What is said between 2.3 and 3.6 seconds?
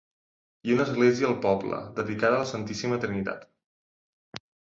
a la "Santíssima Trinitat".